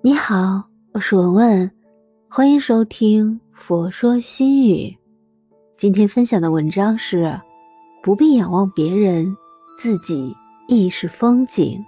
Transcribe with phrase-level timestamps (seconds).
[0.00, 1.70] 你好，我是文文，
[2.28, 4.84] 欢迎收听《佛说心语》。
[5.76, 7.36] 今天分享的文章是：
[8.00, 9.36] 不必仰望别人，
[9.76, 10.32] 自己
[10.68, 11.84] 亦是风景。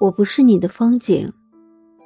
[0.00, 1.32] 我不是你的风景，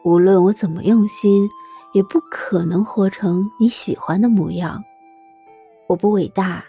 [0.04, 1.48] 无论我怎么用心，
[1.94, 4.78] 也不可能活成你喜欢的模样。
[5.88, 6.62] 我不伟大。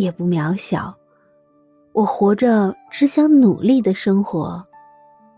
[0.00, 0.94] 也不渺小，
[1.92, 4.66] 我活着只想努力的生活，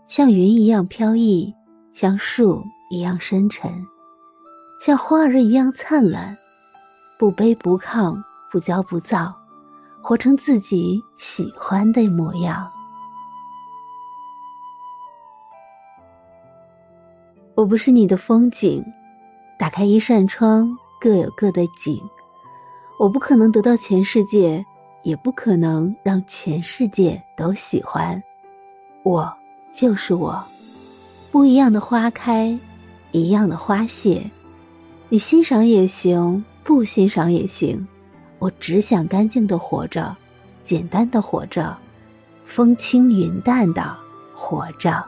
[0.07, 1.53] 像云一样飘逸，
[1.91, 3.69] 像树一样深沉，
[4.79, 6.37] 像花儿一样灿烂，
[7.19, 8.15] 不卑不亢，
[8.49, 9.35] 不骄不躁，
[10.01, 12.71] 活成自己喜欢的模样。
[17.53, 18.81] 我不是你的风景，
[19.59, 22.01] 打开一扇窗，各有各的景。
[23.03, 24.65] 我不可能得到全世界，
[25.01, 28.23] 也不可能让全世界都喜欢。
[29.03, 29.29] 我
[29.73, 30.41] 就是我，
[31.29, 32.57] 不一样的花开，
[33.11, 34.23] 一样的花谢。
[35.09, 37.85] 你欣赏也行，不欣赏也行。
[38.39, 40.15] 我只想干净的活着，
[40.63, 41.75] 简单的活着，
[42.45, 43.93] 风轻云淡的
[44.33, 45.03] 活着。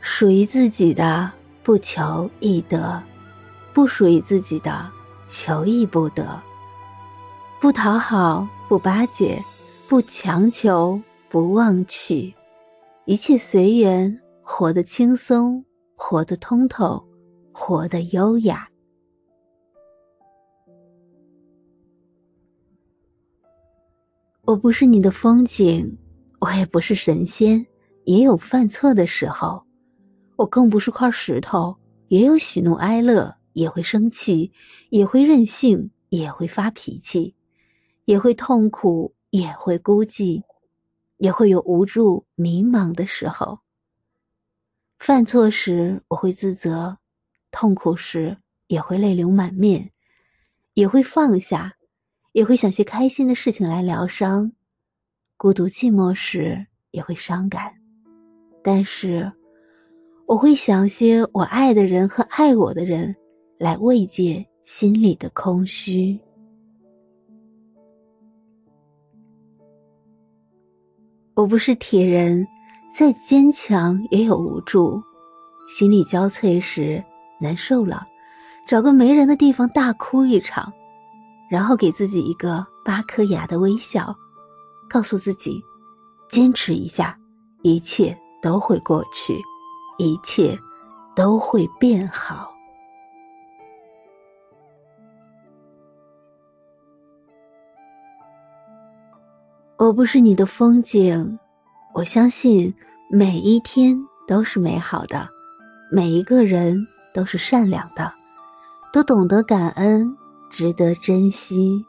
[0.00, 1.30] 属于自己的。
[1.64, 3.02] 不求易得，
[3.72, 4.86] 不属于自己的，
[5.28, 6.38] 求亦不得。
[7.58, 9.42] 不讨好，不巴结，
[9.88, 12.34] 不强求，不妄取，
[13.06, 15.64] 一切随缘，活得轻松，
[15.96, 17.02] 活得通透，
[17.50, 18.68] 活得优雅。
[24.42, 25.96] 我不是你的风景，
[26.40, 27.66] 我也不是神仙，
[28.04, 29.63] 也有犯错的时候。
[30.36, 31.76] 我更不是块石头，
[32.08, 34.52] 也有喜怒哀乐，也会生气，
[34.90, 37.36] 也会任性，也会发脾气，
[38.04, 40.42] 也会痛苦，也会孤寂，
[41.18, 43.60] 也会有无助、迷茫的时候。
[44.98, 46.98] 犯错时我会自责，
[47.52, 49.92] 痛苦时也会泪流满面，
[50.72, 51.72] 也会放下，
[52.32, 54.50] 也会想些开心的事情来疗伤，
[55.36, 57.72] 孤独寂寞时也会伤感，
[58.64, 59.32] 但是。
[60.26, 63.14] 我会想些我爱的人和爱我的人，
[63.58, 66.18] 来慰藉心里的空虚。
[71.34, 72.46] 我不是铁人，
[72.94, 75.02] 再坚强也有无助。
[75.68, 77.02] 心力交瘁时，
[77.40, 78.06] 难受了，
[78.66, 80.72] 找个没人的地方大哭一场，
[81.50, 84.14] 然后给自己一个八颗牙的微笑，
[84.88, 85.62] 告诉自己，
[86.30, 87.18] 坚持一下，
[87.62, 89.38] 一切都会过去。
[89.98, 90.58] 一切
[91.14, 92.50] 都会变好。
[99.76, 101.38] 我不是你的风景，
[101.92, 102.72] 我相信
[103.10, 103.96] 每一天
[104.26, 105.28] 都是美好的，
[105.90, 108.10] 每一个人都是善良的，
[108.92, 110.16] 都懂得感恩，
[110.48, 111.84] 值得珍惜。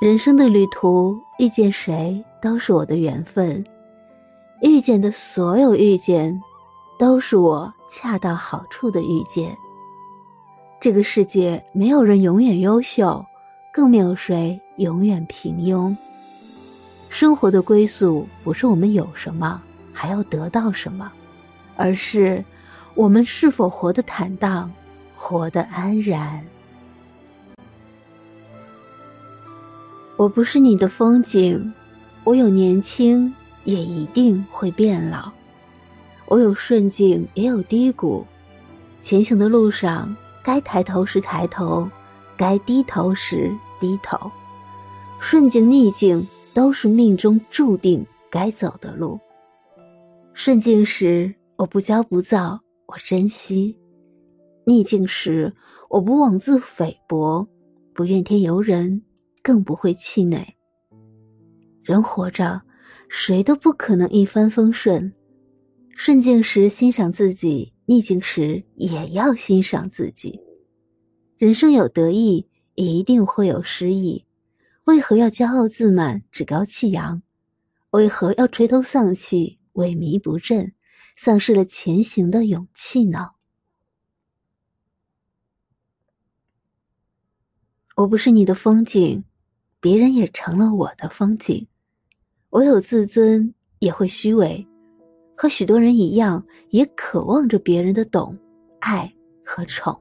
[0.00, 3.62] 人生的旅途，遇见谁都是我的缘分。
[4.62, 6.40] 遇见的所有遇见，
[6.98, 9.56] 都是我恰到好处的遇见。
[10.80, 13.24] 这个世界没有人永远优秀，
[13.72, 15.94] 更没有谁永远平庸。
[17.08, 19.62] 生活的归宿不是我们有什么
[19.92, 21.10] 还要得到什么，
[21.76, 22.44] 而是
[22.94, 24.70] 我们是否活得坦荡，
[25.14, 26.44] 活得安然。
[30.16, 31.72] 我不是你的风景，
[32.24, 33.34] 我有年轻。
[33.66, 35.30] 也一定会变老。
[36.26, 38.24] 我有顺境，也有低谷。
[39.02, 41.88] 前行的路上，该抬头时抬头，
[42.36, 44.30] 该低头时低头。
[45.20, 49.18] 顺境逆境都是命中注定该走的路。
[50.32, 53.76] 顺境时，我不骄不躁，我珍惜；
[54.64, 55.54] 逆境时，
[55.88, 57.46] 我不妄自菲薄，
[57.94, 59.02] 不怨天尤人，
[59.42, 60.56] 更不会气馁。
[61.82, 62.60] 人活着。
[63.08, 65.12] 谁都不可能一帆风顺，
[65.96, 70.40] 顺境时欣赏自己，逆境时也要欣赏自己。
[71.38, 74.24] 人生有得意，也一定会有失意。
[74.84, 77.22] 为何要骄傲自满、趾高气扬？
[77.90, 80.74] 为何要垂头丧气、萎靡不振，
[81.16, 83.30] 丧失了前行的勇气呢？
[87.96, 89.24] 我不是你的风景，
[89.80, 91.66] 别人也成了我的风景。
[92.56, 94.66] 我有自尊，也会虚伪，
[95.36, 98.34] 和许多人一样，也渴望着别人的懂、
[98.80, 99.12] 爱
[99.44, 99.94] 和宠，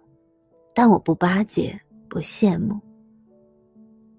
[0.74, 2.80] 但我不巴结，不羡慕。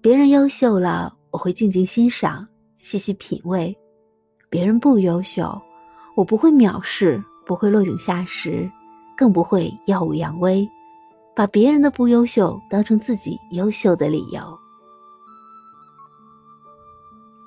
[0.01, 2.47] 别人优秀了，我会静静欣赏，
[2.77, 3.75] 细细品味；
[4.51, 5.59] 别人不优秀，
[6.15, 8.69] 我不会藐视，不会落井下石，
[9.17, 10.63] 更不会耀武扬威，
[11.35, 14.55] 把别人的不优秀当成自己优秀的理由。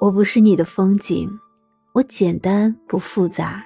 [0.01, 1.29] 我不是你的风景，
[1.93, 3.63] 我简单不复杂。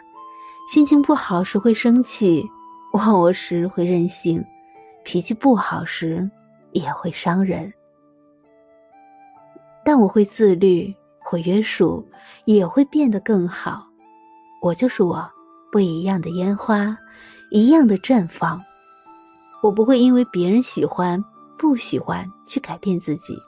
[0.69, 2.45] 心情不好时会生气，
[2.93, 4.45] 忘我时会任性，
[5.05, 6.29] 脾气不好时
[6.73, 7.73] 也会伤人。
[9.85, 12.05] 但我会自律，会约束，
[12.47, 13.87] 也会变得更好。
[14.61, 15.25] 我就是我，
[15.71, 16.99] 不一样的烟花，
[17.53, 18.61] 一样的绽放。
[19.63, 21.23] 我不会因为别人喜欢
[21.57, 23.39] 不喜欢去改变自己。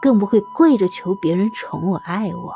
[0.00, 2.54] 更不会跪着求别人宠我爱我。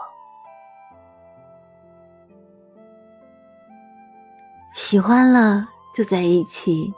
[4.75, 6.93] 喜欢了就在一起，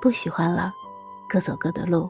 [0.00, 0.72] 不喜欢了，
[1.28, 2.08] 各走各的路。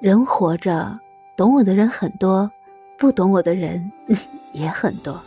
[0.00, 0.98] 人活着，
[1.36, 2.50] 懂我的人很多，
[2.98, 3.90] 不懂我的人
[4.52, 5.20] 也很多。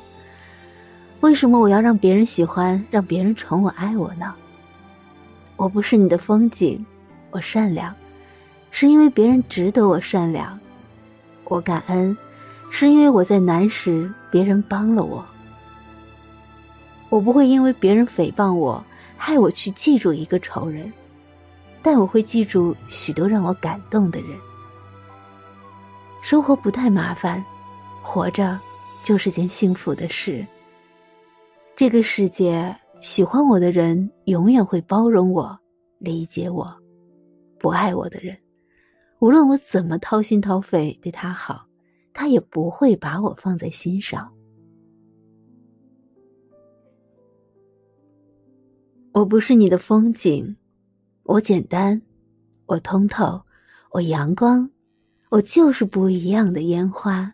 [1.21, 4.36] 为什么我要让别人喜欢，让别人宠我爱我呢？
[5.56, 6.86] 我不是你的风景，
[7.31, 7.95] 我善良，
[8.71, 10.59] 是因为别人值得我善良。
[11.45, 12.15] 我感恩，
[12.69, 15.25] 是因为我在难时别人帮了我。
[17.09, 18.83] 我不会因为别人诽谤我，
[19.15, 20.92] 害我去记住一个仇人，
[21.81, 24.30] 但我会记住许多让我感动的人。
[26.21, 27.44] 生活不太麻烦，
[28.01, 28.59] 活着
[29.03, 30.45] 就是件幸福的事。
[31.75, 35.57] 这个世界喜欢我的人永远会包容我、
[36.00, 36.65] 理解我；
[37.59, 38.36] 不爱我的人。
[39.20, 41.66] 无论我怎么掏心掏肺对他好，
[42.14, 44.32] 他也不会把我放在心上。
[49.14, 50.56] 我不是你的风景，
[51.24, 52.02] 我简单，
[52.66, 53.42] 我通透，
[53.92, 54.70] 我阳光，
[55.30, 57.34] 我就是不一样的烟花。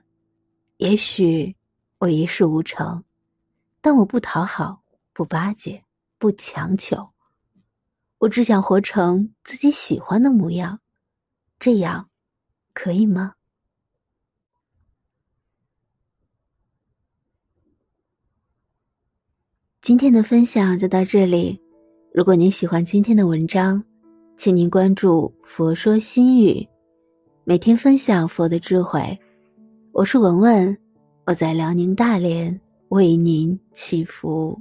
[0.78, 1.56] 也许
[1.98, 3.04] 我一事无成，
[3.82, 4.84] 但我不讨好，
[5.14, 5.84] 不巴结，
[6.20, 7.10] 不强求。
[8.20, 10.80] 我只想活成自己喜欢的模样。
[11.62, 12.10] 这样，
[12.74, 13.34] 可以吗？
[19.80, 21.62] 今天的分享就到这里。
[22.12, 23.84] 如果您喜欢今天的文章，
[24.38, 26.68] 请您关注“佛说心语”，
[27.46, 29.16] 每天分享佛的智慧。
[29.92, 30.76] 我是文文，
[31.26, 34.60] 我在辽宁大连为您祈福。